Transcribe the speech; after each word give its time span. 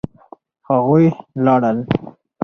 هغوی 0.69 1.05
لاړل. 1.45 1.77